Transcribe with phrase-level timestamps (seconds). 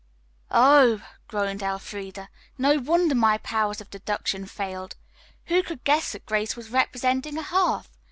[0.49, 2.29] "Oh," groaned Elfreda.
[2.57, 4.95] "No wonder my powers of deduction failed.
[5.45, 7.87] Who could guess that Grace was representing a hearth?